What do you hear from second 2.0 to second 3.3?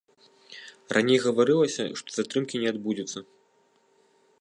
што затрымкі не адбудзецца.